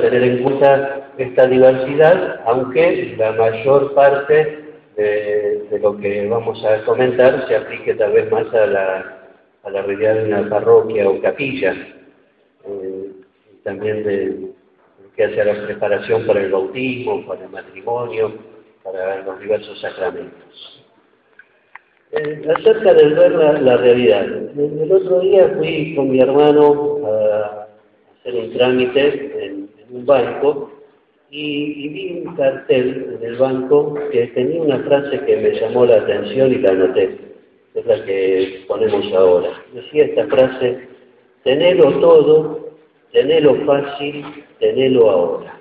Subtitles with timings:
[0.00, 4.64] tener en cuenta esta diversidad, aunque la mayor parte
[4.96, 9.28] de, lo que vamos a comentar se aplique tal vez más a la,
[9.62, 11.74] a la realidad de una parroquia o capilla,
[12.66, 13.10] eh,
[13.62, 14.52] también de
[15.16, 18.34] que hace la preparación para el bautismo, para el matrimonio,
[18.82, 20.84] para los diversos sacramentos.
[22.12, 27.66] Eh, acerca de ver la, realidad, el otro día fui con mi hermano a
[28.20, 29.33] hacer un trámite
[30.04, 30.70] banco
[31.30, 35.96] y, vi un cartel en el banco que tenía una frase que me llamó la
[35.96, 37.18] atención y la anoté.
[37.74, 39.50] Es la que ponemos ahora.
[39.72, 40.88] Decía esta frase,
[41.42, 42.70] tenelo todo,
[43.12, 44.24] tenelo fácil,
[44.60, 45.60] tenelo ahora.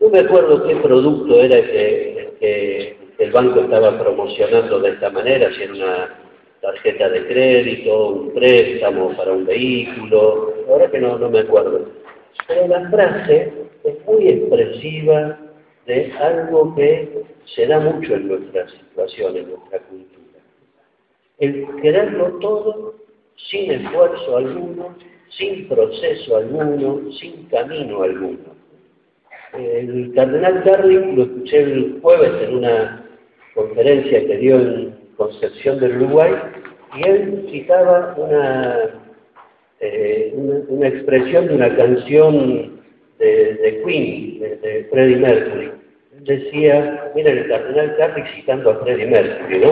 [0.00, 5.50] No me acuerdo qué producto era que, que el banco estaba promocionando de esta manera,
[5.52, 6.18] si era una
[6.62, 12.03] tarjeta de crédito, un préstamo para un vehículo, ahora que no, no me acuerdo
[12.46, 13.52] pero la frase
[13.84, 15.38] es muy expresiva
[15.86, 20.38] de algo que se da mucho en nuestra situación, en nuestra cultura.
[21.38, 22.94] El quererlo todo
[23.50, 24.96] sin esfuerzo alguno,
[25.30, 28.54] sin proceso alguno, sin camino alguno.
[29.52, 33.06] El cardenal Darling lo escuché el jueves en una
[33.54, 36.32] conferencia que dio en Concepción del Uruguay
[36.96, 39.03] y él citaba una
[39.80, 40.32] eh,
[40.68, 42.80] una, expresión de una canción
[43.18, 45.70] de, Queen, de, Freddie Mercury.
[46.20, 49.70] Decía, mira, el cardenal Carrick citando a Freddie Mercury, ¿no?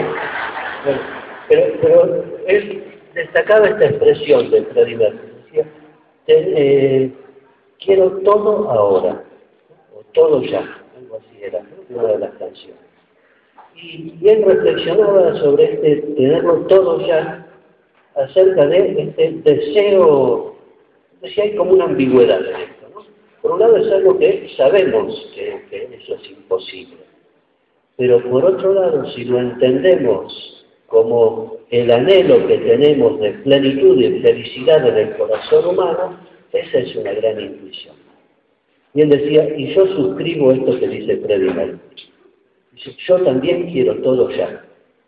[1.48, 2.82] pero, él
[3.14, 5.32] destacaba esta expresión de Freddie Mercury.
[5.46, 5.66] Decía,
[6.26, 7.10] eh,
[7.78, 9.22] quiero todo ahora,
[9.94, 10.60] o todo ya,
[10.98, 12.80] algo así era, una de las canciones.
[13.74, 17.46] Y, y él reflexionaba sobre este tenerlo todo ya,
[18.14, 20.56] acerca de este deseo,
[21.22, 23.04] si hay como una ambigüedad en esto.
[23.40, 26.98] Por un lado es algo que sabemos que, eso es imposible,
[27.96, 34.20] pero por otro lado, si lo entendemos como el anhelo que tenemos de plenitud y
[34.20, 36.18] felicidad en el corazón humano,
[36.52, 37.96] esa es una gran intuición.
[38.94, 41.78] Y él decía, y yo suscribo esto que dice Freddy
[42.72, 44.64] Dice, yo también quiero todo ya.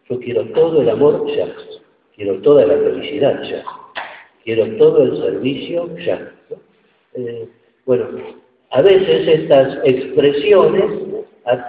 [0.08, 1.46] Yo quiero todo el amor ya.
[2.16, 3.64] Quiero toda la felicidad ya.
[4.44, 6.32] Quiero todo el servicio ya.
[7.14, 7.48] Eh,
[7.86, 8.06] bueno,
[8.70, 10.84] a veces estas expresiones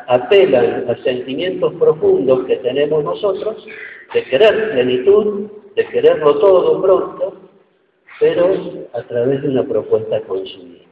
[0.07, 3.65] apelan a sentimientos profundos que tenemos nosotros
[4.13, 7.33] de querer plenitud, de quererlo todo pronto,
[8.19, 8.53] pero
[8.93, 10.85] a través de una propuesta consumista,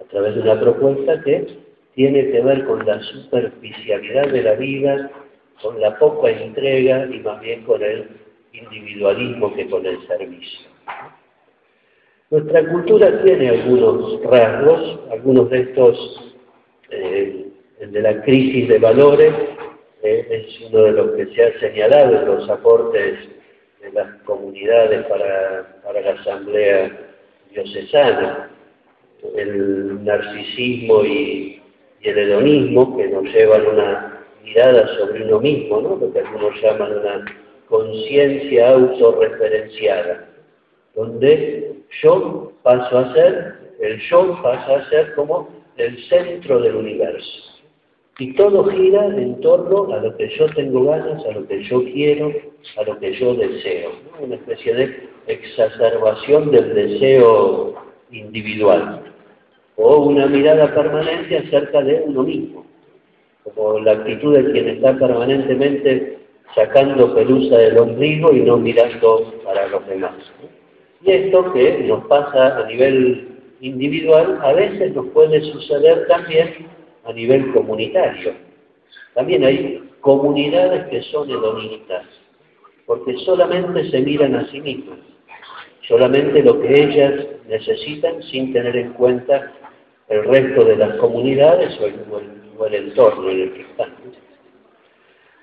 [0.00, 1.46] a través de una propuesta que
[1.94, 5.10] tiene que ver con la superficialidad de la vida,
[5.60, 8.08] con la poca entrega y más bien con el
[8.52, 10.68] individualismo que con el servicio.
[12.30, 16.34] Nuestra cultura tiene algunos rasgos, algunos de estos,
[16.90, 17.46] eh,
[17.80, 19.32] el de la crisis de valores,
[20.02, 23.18] eh, es uno de los que se ha señalado en los aportes
[23.80, 26.90] de las comunidades para, la asamblea
[27.50, 28.50] diocesana,
[29.34, 31.62] el narcisismo y,
[32.02, 35.96] y el hedonismo que nos llevan una mirada sobre uno mismo, ¿no?
[35.96, 37.24] lo que algunos llaman una
[37.68, 40.28] conciencia autorreferenciada,
[40.94, 47.48] donde yo paso a ser, el yo pasa a ser como el centro del universo.
[48.20, 51.84] Y todo gira en torno a lo que yo tengo ganas, a lo que yo
[51.84, 52.32] quiero,
[52.76, 53.92] a lo que yo deseo.
[54.20, 57.74] Una especie de exacerbación del deseo
[58.10, 59.02] individual.
[59.76, 62.66] O una mirada permanente acerca de uno mismo.
[63.44, 66.17] Como la actitud de quien está permanentemente
[66.54, 70.14] sacando pelusa del ombligo y no mirando para los demás.
[71.04, 73.28] Y esto que nos pasa a nivel
[73.60, 76.68] individual, a veces nos puede suceder también
[77.04, 78.34] a nivel comunitario.
[79.14, 82.04] También hay comunidades que son hedonistas,
[82.86, 84.98] porque solamente se miran a sí mismas,
[85.86, 89.52] solamente lo que ellas necesitan sin tener en cuenta
[90.08, 91.94] el resto de las comunidades o el,
[92.58, 93.92] o el entorno en el que están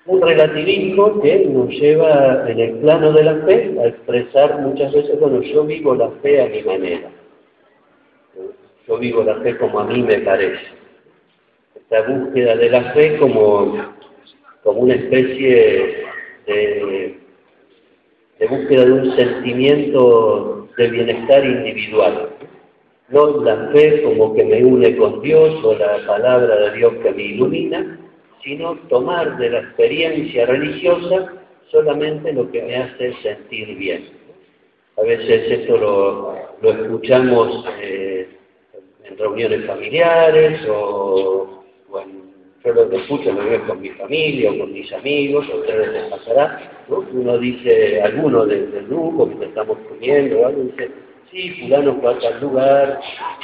[0.07, 5.19] un relativismo que nos lleva en el plano de la fe a expresar muchas veces,
[5.19, 7.09] bueno, yo vivo la fe a mi manera.
[8.87, 10.61] Yo vivo la fe como a mí me parece.
[11.75, 13.75] Esta búsqueda de la fe como,
[14.63, 16.05] como una especie
[16.45, 17.17] de,
[18.39, 22.29] de búsqueda de un sentimiento de bienestar individual.
[23.09, 27.11] No la fe como que me une con Dios o la palabra de Dios que
[27.11, 27.99] me ilumina,
[28.45, 31.33] sino tomar de la experiencia religiosa
[31.71, 34.07] solamente lo que me hace sentir bien.
[34.97, 38.29] A veces esto lo, escuchamos eh,
[39.03, 41.63] en reuniones familiares o,
[42.63, 46.03] yo lo escucho lo veo con mi familia o con mis amigos, a ustedes les
[46.05, 50.89] pasará, uno dice, alguno del, grupo que estamos poniendo, algo dice,
[51.29, 52.99] sí, fulano fue a tal lugar,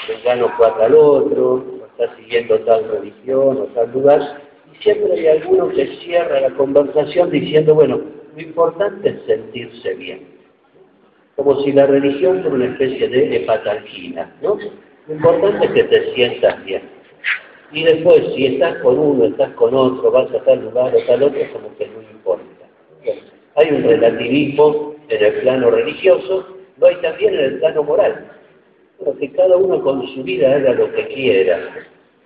[0.07, 4.41] fulano fue a tal otro, está siguiendo tal religión o tal lugar,
[4.73, 8.01] y siempre hay alguno que cierra la conversación diciendo, bueno,
[8.35, 10.27] lo importante es sentirse bien.
[11.35, 14.57] Como si la religión fuera una especie de hepatalquina, ¿no?
[15.07, 16.83] Lo importante es que te sientas bien.
[17.71, 21.23] Y después, si estás con uno, estás con otro, vas a tal lugar o tal
[21.23, 22.45] otro, como que no importa.
[23.55, 26.47] Hay un relativismo en el plano religioso,
[26.77, 28.27] lo hay también en el plano moral.
[28.99, 31.59] Pero que cada uno con su vida haga lo que quiera.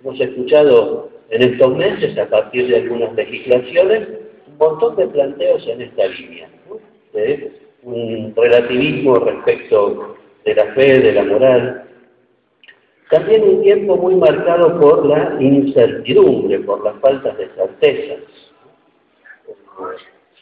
[0.00, 4.08] Hemos escuchado en estos meses, a partir de algunas legislaciones,
[4.46, 6.48] un montón de planteos en esta línea,
[7.12, 7.52] de
[7.82, 11.84] un relativismo respecto de la fe, de la moral.
[13.10, 18.18] También un tiempo muy marcado por la incertidumbre, por las faltas de certezas.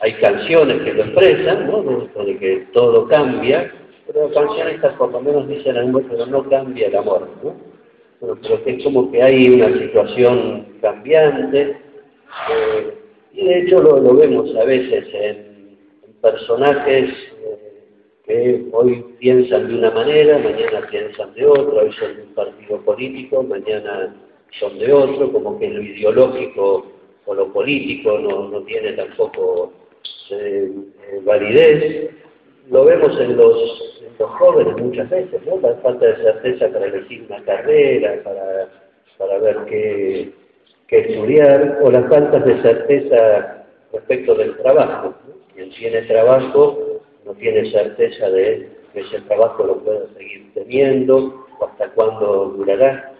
[0.00, 1.82] Hay canciones que lo expresan, ¿no?
[1.82, 3.72] de que todo cambia,
[4.06, 7.28] pero las canciones por lo menos dicen algo, pero no cambia el amor.
[7.42, 7.73] ¿no?
[8.42, 11.76] Pero, es como que hay una situación cambiante.
[12.50, 12.94] Eh,
[13.32, 15.76] y de hecho lo, vemos a veces en,
[16.20, 17.10] personajes
[17.44, 17.84] eh,
[18.24, 22.80] que hoy piensan de una manera, mañana piensan de otra, hoy son de un partido
[22.80, 24.16] político, mañana
[24.58, 26.86] son de otro, como que lo ideológico
[27.26, 29.72] o lo político no, tiene tampoco
[30.30, 30.70] eh,
[31.24, 32.10] validez.
[32.70, 35.60] Lo vemos en los, jóvenes muchas veces, ¿no?
[35.60, 38.68] La falta de certeza para elegir una carrera, para,
[39.18, 40.32] para ver qué
[40.88, 45.14] que estudiar o las faltas de certeza respecto del trabajo.
[45.54, 51.66] Quien tiene trabajo no tiene certeza de que ese trabajo lo pueda seguir teniendo o
[51.66, 53.12] hasta cuándo durará.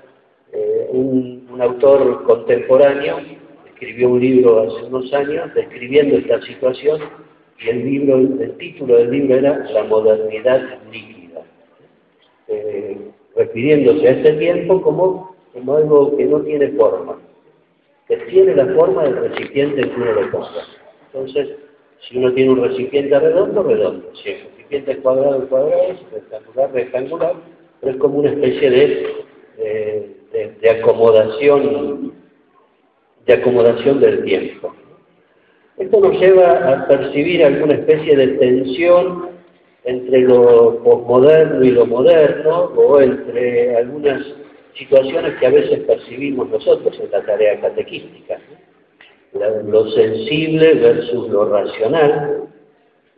[0.53, 3.19] Eh, un, autor contemporáneo
[3.65, 7.01] escribió un libro hace unos años describiendo esta situación
[7.61, 11.43] y el, libro, el título del libro era La modernidad líquida,
[12.49, 12.97] eh,
[13.37, 17.19] refiriéndose a ese tiempo como, como algo que no tiene forma
[18.09, 20.67] que tiene la forma del recipiente en que uno lo ponga.
[21.07, 21.57] Entonces,
[22.01, 24.15] si uno tiene un recipiente redondo, redondo.
[24.15, 25.83] Si el recipiente es cuadrado, cuadrado.
[25.83, 27.35] Es rectangular, rectangular.
[27.81, 32.13] Pero es como una especie de, de, acomodación
[33.27, 34.75] de acomodación del tiempo.
[35.77, 39.31] Esto nos lleva a percibir alguna especie de tensión
[39.85, 44.23] entre lo posmoderno y lo moderno, o entre algunas
[44.75, 48.39] situaciones que a veces percibimos nosotros en la tarea catequística.
[49.33, 52.45] Lo sensible versus lo racional,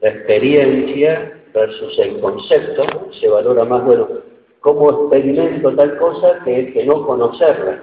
[0.01, 4.09] la experiencia versus el concepto, se valora más, bueno,
[4.61, 7.83] cómo experimento tal cosa que no conocerla,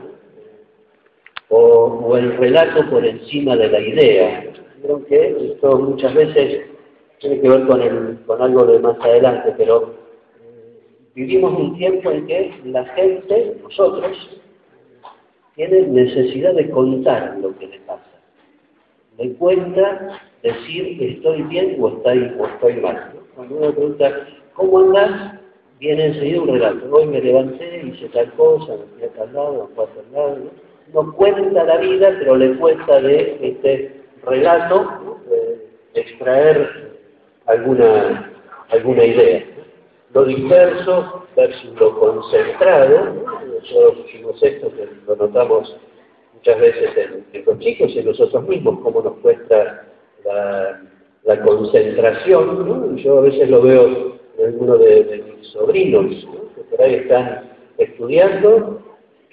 [1.55, 4.43] o, el relato por encima de la idea.
[4.81, 6.65] Creo que esto muchas veces
[7.19, 10.03] tiene que ver con, el, con algo de más adelante, pero
[11.15, 14.17] Vivimos un tiempo en que la gente, nosotros,
[15.55, 18.01] tiene necesidad de contar lo que le pasa.
[19.19, 23.13] Le cuenta decir estoy bien o estoy, o estoy mal.
[23.35, 25.39] Cuando uno pregunta, ¿cómo andás?
[25.79, 26.87] Viene enseguida un relato.
[26.91, 30.35] Hoy me levanté, hice tal cosa, me fui a tal lado, me a tal lado.
[30.37, 30.72] ¿no?
[31.15, 35.17] Cuenta la vida, pero le cuesta de este relato
[35.93, 36.91] extraer
[37.45, 38.31] alguna,
[38.69, 39.43] alguna idea
[40.13, 43.13] lo disperso versus lo concentrado.
[43.47, 45.75] Nosotros hicimos esto que lo notamos
[46.33, 49.85] muchas veces en, los chicos y en nosotros mismos, cómo nos cuesta
[50.23, 50.79] la,
[51.43, 52.97] concentración.
[52.97, 58.81] Yo a veces lo veo en algunos de, mis sobrinos, que por ahí están estudiando,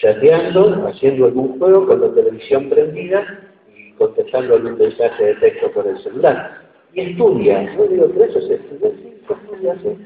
[0.00, 3.40] chateando, haciendo algún juego con la televisión prendida
[3.76, 6.58] y contestando algún mensaje de texto por el celular.
[6.92, 9.96] Y estudia, yo digo, pero eso es estudiar, sí, estudia, sí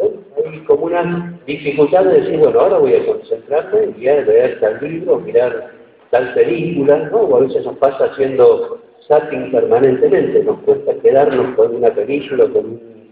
[0.00, 0.20] bueno,
[0.52, 4.78] hay como una dificultad de decir, bueno, ahora voy a concentrarme y a leer tal
[4.80, 5.70] libro, mirar
[6.10, 7.18] tal película, ¿no?
[7.18, 12.52] O a veces nos pasa haciendo zapping permanentemente, nos cuesta quedarnos con una película o
[12.52, 13.10] con un,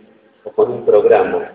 [0.55, 1.53] con un programa.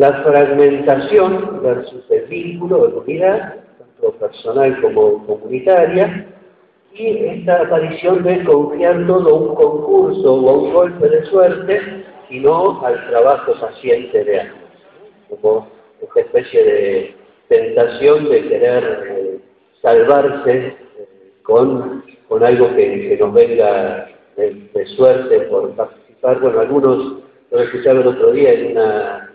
[0.00, 6.26] La fragmentación versus el vínculo de unidad, tanto personal como comunitaria,
[6.94, 12.02] y esta aparición de confiar todo a un concurso o a un golpe de suerte,
[12.30, 14.54] y no al trabajo paciente de años,
[15.28, 15.68] como
[16.00, 17.14] esta especie de
[17.48, 19.38] tentación de querer eh,
[19.82, 20.76] salvarse eh,
[21.42, 26.40] con, con, algo que, nos venga de, suerte por participar.
[26.40, 27.16] Bueno, algunos
[27.50, 29.29] lo escuchaba el otro día en una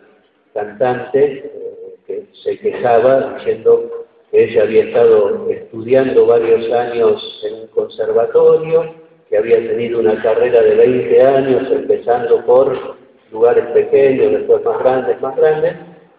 [0.56, 7.68] cantante eh, que se quejaba diciendo que ella había estado estudiando varios años en un
[7.68, 8.96] conservatorio,
[9.30, 12.96] que había tenido una carrera de 20 años, empezando por
[13.32, 15.76] lugares pequeños, después más grandes, más grandes,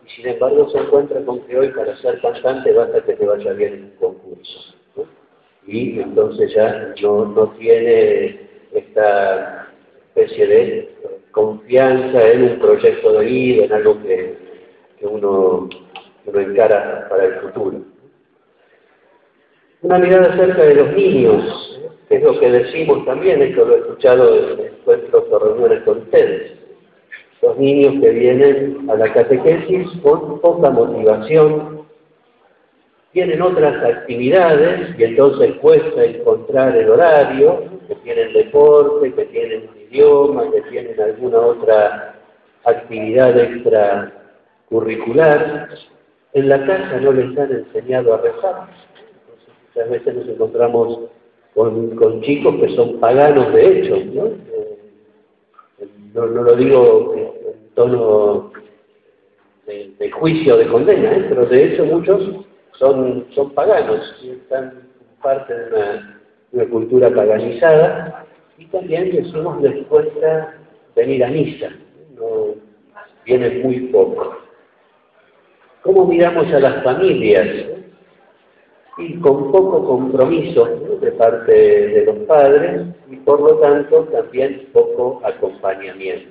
[0.06, 3.52] y sin embargo se encuentra con que hoy para ser cantante basta que te vaya
[3.54, 4.74] bien en un concurso.
[5.66, 8.40] Y entonces ya no, no tiene
[8.72, 9.68] esta
[10.14, 10.96] especie de
[11.36, 14.38] confianza en un proyecto de vida, en algo que,
[14.98, 15.68] que uno,
[16.24, 17.82] uno encara para el futuro.
[19.82, 21.78] Una mirada acerca de los niños,
[22.08, 25.98] que es lo que decimos también, esto lo he escuchado en encuentros o reuniones con
[25.98, 26.52] ustedes
[27.42, 31.82] los niños que vienen a la catequesis con poca motivación,
[33.12, 39.76] tienen otras actividades y entonces cuesta encontrar el horario, que tienen deporte, que tienen un
[39.90, 42.14] idioma, que tienen alguna otra
[42.64, 45.68] actividad extracurricular.
[46.32, 48.66] En la casa no les han enseñado a rezar.
[49.68, 51.10] muchas veces nos encontramos
[51.54, 54.30] con, chicos que son paganos de hecho, ¿no?
[56.14, 58.52] no, lo digo en tono
[59.66, 61.26] de, juicio, de condena, ¿eh?
[61.28, 62.22] pero de hecho muchos
[62.78, 64.88] son, son paganos y están
[65.22, 66.15] parte de una,
[66.56, 68.24] una cultura paganizada
[68.58, 70.54] y también decimos les cuesta
[70.94, 71.70] venir a misa,
[72.16, 72.54] no,
[73.24, 74.38] vienen muy poco.
[75.82, 77.76] ¿Cómo miramos a las familias?
[78.98, 80.64] y con poco compromiso
[81.00, 86.30] de parte de los padres y por lo tanto también poco acompañamiento.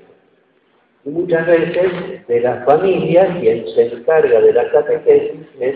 [1.05, 5.75] Y muchas veces de la familia quien se encarga de la catequesis es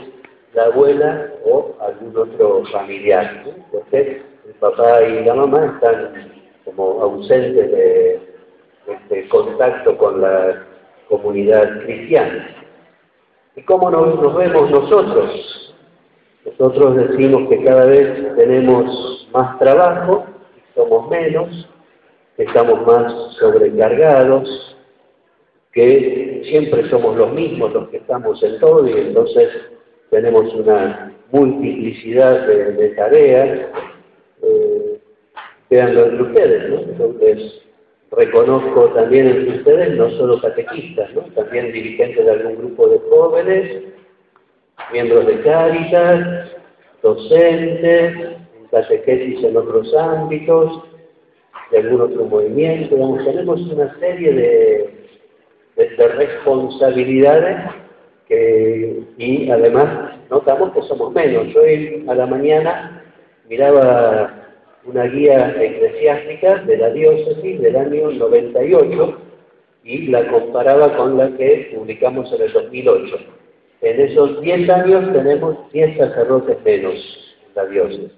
[0.55, 6.31] la abuela o algún otro familiar, porque el papá y la mamá están
[6.65, 8.19] como ausentes de,
[9.09, 10.65] de contacto con la
[11.07, 12.55] comunidad cristiana.
[13.55, 15.69] ¿Y cómo nos, nos vemos nosotros
[16.45, 20.25] nosotros decimos que cada vez tenemos más trabajo,
[20.75, 21.69] somos menos,
[22.37, 24.77] estamos más sobrecargados,
[25.73, 29.49] que siempre somos los mismos los que estamos en todo y entonces
[30.09, 33.67] tenemos una multiplicidad de, tareas.
[35.69, 36.79] Eh, veanlo entre ustedes, ¿no?
[36.79, 37.61] Entonces,
[38.11, 41.21] reconozco también entre ustedes no solo catequistas, ¿no?
[41.35, 43.83] también dirigentes de algún grupo de jóvenes,
[44.91, 46.49] miembros de Cáritas,
[47.03, 48.15] docentes,
[48.71, 50.83] en en otros ámbitos,
[51.71, 54.89] de algún otro movimiento, tenemos una serie de,
[55.75, 57.57] de, responsabilidades
[58.27, 61.47] que, y además notamos que somos menos.
[61.53, 61.61] Yo
[62.11, 63.03] a la mañana
[63.47, 64.48] miraba
[64.85, 69.17] una guía eclesiástica de la diócesis del año 98
[69.83, 73.17] y la comparaba con la que publicamos en el 2008
[73.81, 76.95] en esos 10 años tenemos 10 sacerdotes menos
[77.47, 78.11] en la diócesis.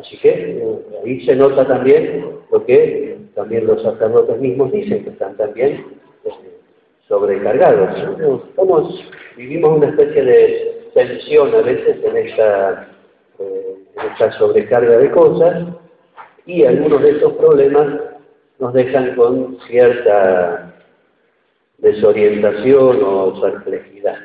[0.00, 5.10] Así que eh, ahí se nota también lo que también los sacerdotes mismos dicen, que
[5.10, 5.84] están también
[6.24, 6.58] este,
[7.06, 7.90] sobrecargados.
[9.36, 12.88] vivimos una especie de tensión a veces en esta,
[14.16, 15.66] esta sobrecarga de cosas
[16.46, 17.86] y algunos de estos problemas
[18.58, 20.74] nos dejan con cierta
[21.78, 24.16] desorientación o perplejidad.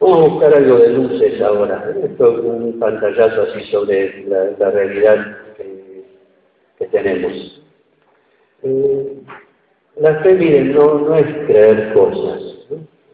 [0.00, 1.94] Vamos a buscar algo de luces ahora.
[2.02, 7.62] Esto es un pantallazo así sobre la, realidad que, tenemos.
[8.62, 9.16] Eh,
[9.96, 12.42] la fe, miren, no, no es creer cosas.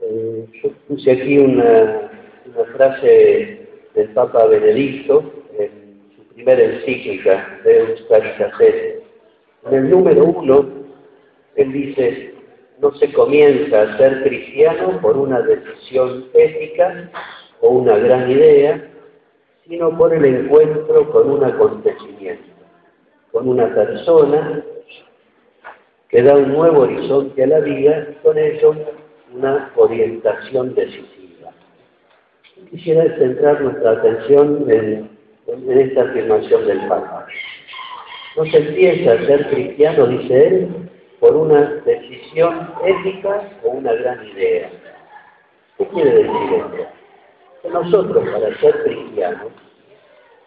[0.00, 2.10] Eh, yo puse aquí una,
[2.46, 3.61] una frase
[3.94, 5.22] del Papa Benedicto
[5.58, 8.52] en su primera encíclica, de Caritas
[9.66, 10.66] En el número uno,
[11.56, 12.34] él dice,
[12.80, 17.10] no se comienza a ser cristiano por una decisión ética
[17.60, 18.88] o una gran idea,
[19.68, 22.50] sino por el encuentro con un acontecimiento,
[23.30, 24.64] con una persona
[26.08, 28.74] que da un nuevo horizonte a la vida y con ello
[29.32, 31.21] una orientación decisiva.
[32.70, 35.10] Quisiera centrar nuestra atención en,
[35.68, 37.26] esta afirmación del Papa.
[38.36, 40.68] No se empieza a ser cristiano, dice él,
[41.20, 44.70] por una decisión ética o una gran idea.
[45.78, 46.86] ¿Qué quiere decir esto?
[47.62, 49.52] Que nosotros, para ser cristianos,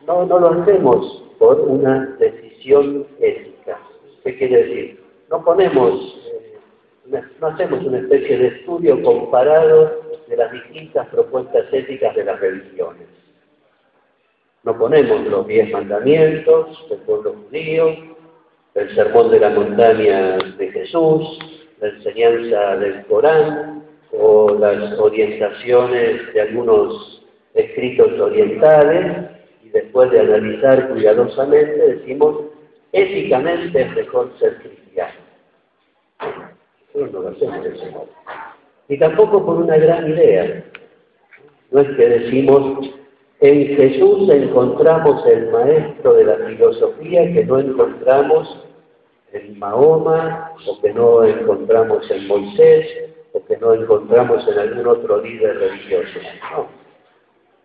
[0.05, 3.79] no, no lo hacemos por una decisión ética.
[4.23, 5.03] ¿Qué quiere decir?
[5.29, 6.17] No ponemos,
[7.07, 13.07] no hacemos una especie de estudio comparado de las distintas propuestas éticas de las religiones.
[14.63, 18.15] No ponemos los diez mandamientos del pueblo judío,
[18.73, 21.39] el sermón de la montaña de Jesús,
[21.79, 29.29] la enseñanza del Corán o las orientaciones de algunos escritos orientales
[29.63, 32.45] y después de analizar cuidadosamente decimos,
[32.91, 35.25] éticamente es mejor ser cristiano.
[36.95, 38.07] Nosotros no lo hacemos de ese modo.
[38.87, 40.63] Y tampoco por una gran idea.
[41.71, 42.89] No es que decimos,
[43.41, 48.63] en Jesús encontramos el maestro de la filosofía que no encontramos
[49.33, 52.87] en Mahoma, o que no encontramos en Moisés,
[53.33, 56.19] o que no encontramos en algún otro líder religioso.
[56.51, 56.67] No.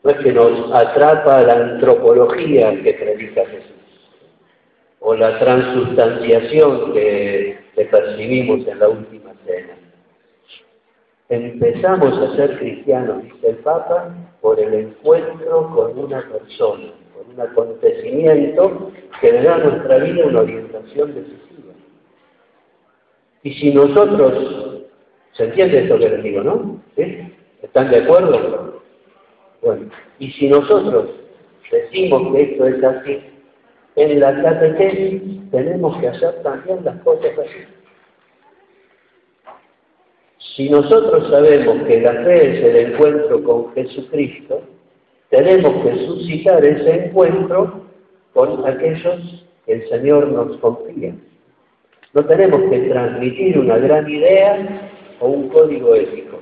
[0.02, 4.10] No es que nos atrapa la antropología que predica Jesús,
[4.98, 9.74] o la transustanciación que, percibimos en la última cena.
[11.28, 17.40] Empezamos a ser cristianos, dice el Papa, por el encuentro con una persona, con un
[17.40, 21.72] acontecimiento que le da a nuestra vida una orientación decisiva.
[23.44, 24.82] Y si nosotros,
[25.32, 26.82] ¿se entiende esto que les digo, no?
[27.62, 28.82] ¿Están de acuerdo?
[29.62, 31.10] Bueno, y si nosotros
[31.70, 33.20] decimos que esto es así,
[34.00, 37.64] en la catequesis tenemos que hacer también las cosas así.
[40.56, 44.62] Si nosotros sabemos que la fe es el encuentro con Jesucristo,
[45.28, 47.86] tenemos que suscitar ese encuentro
[48.32, 51.14] con aquellos que el Señor nos confía.
[52.12, 54.90] No tenemos que transmitir una gran idea
[55.20, 56.38] o un código ético.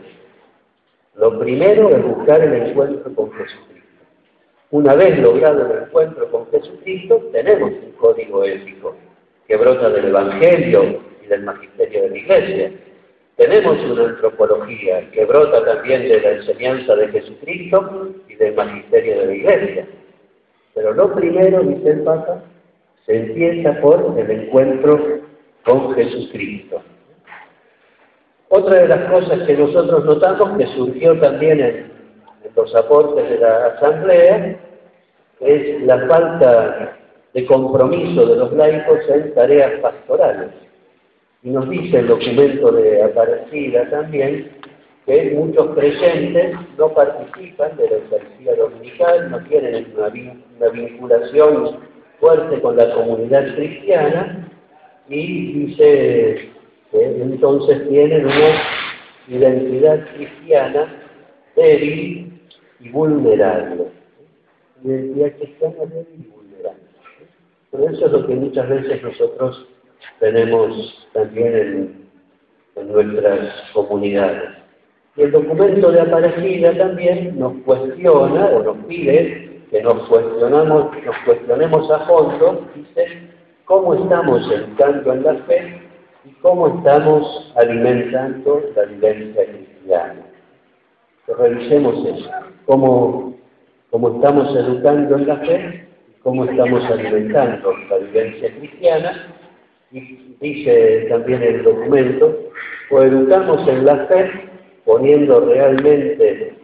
[1.17, 3.78] Lo primero es buscar el encuentro con Jesucristo.
[4.71, 8.95] Una vez logrado el encuentro con Jesucristo, tenemos un código ético
[9.47, 12.73] que brota del Evangelio y del magisterio de la Iglesia.
[13.37, 19.27] Tenemos una antropología que brota también de la enseñanza de Jesucristo y del magisterio de
[19.27, 19.87] la Iglesia.
[20.75, 22.43] Pero lo primero, dice el Papa,
[23.07, 25.21] se empieza por el encuentro
[25.65, 26.83] con Jesucristo.
[28.51, 31.99] Otra de las cosas que nosotros notamos que surgió también en,
[32.57, 34.59] los aportes de la Asamblea
[35.41, 36.97] es la falta
[37.35, 40.51] de compromiso de los laicos en tareas pastorales.
[41.43, 44.51] Y nos dice el documento de Aparecida también
[45.07, 51.79] que muchos creyentes no participan de la Eucaristía Dominical, no tienen una, vinculación
[52.21, 54.49] fuerte con la comunidad cristiana
[55.09, 56.51] y dice
[56.91, 58.63] que entonces tienen una
[59.29, 60.95] identidad cristiana
[61.57, 62.41] débil
[62.81, 63.98] y vulnerable.
[64.83, 66.83] Identidad cristiana débil y vulnerable.
[67.71, 69.67] Por eso es lo que muchas veces nosotros
[70.21, 72.09] tenemos también
[72.77, 74.51] en, nuestras comunidades.
[75.17, 81.17] Y el documento de Aparecida también nos cuestiona o nos pide que nos cuestionamos, nos
[81.25, 83.29] cuestionemos a fondo, dice,
[83.65, 85.83] cómo estamos entrando en la fe
[86.25, 90.27] y cómo estamos alimentando la vivencia cristiana.
[91.27, 92.31] Que revisemos eso,
[92.65, 93.28] cómo,
[93.91, 95.89] cómo estamos educando en la fe
[96.23, 99.35] cómo estamos alimentando la vivencia cristiana
[99.93, 102.51] y dice también el documento,
[102.91, 104.31] o educamos en la fe
[104.85, 106.55] poniendo realmente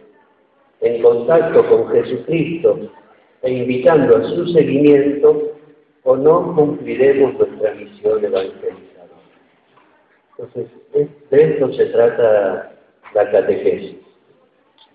[0.81, 2.91] en contacto con Jesucristo
[3.41, 5.51] e invitando a su seguimiento,
[6.03, 8.75] o no cumpliremos nuestra misión evangelizadora.
[10.37, 12.71] Entonces, de esto se trata
[13.15, 13.95] la catequesis,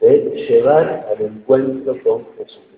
[0.08, 2.69] de llevar al encuentro con Jesucristo.